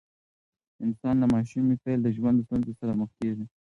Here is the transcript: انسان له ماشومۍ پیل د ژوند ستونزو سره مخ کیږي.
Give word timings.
انسان 0.85 1.15
له 1.21 1.27
ماشومۍ 1.33 1.75
پیل 1.83 1.99
د 2.03 2.07
ژوند 2.17 2.37
ستونزو 2.45 2.71
سره 2.79 2.91
مخ 2.99 3.09
کیږي. 3.19 3.45